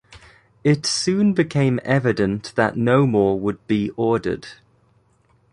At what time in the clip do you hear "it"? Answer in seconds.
0.63-0.87